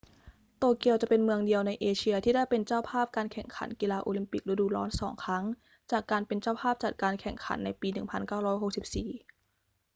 [0.57, 5.43] โตเกียวจะเป็นเมืองเดียวในเอเชียที่ได้เป็นเจ้าภาพการแข่งขันกีฬาโอลิมปิกฤดูร้อนสองครั้ง
[5.91, 9.25] จากการเป็นเจ้าภาพจัดการแข่งขันในปี 1964